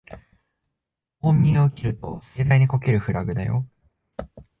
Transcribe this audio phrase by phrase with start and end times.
[1.21, 3.69] 大見得を切ると盛大にこけるフラグだよ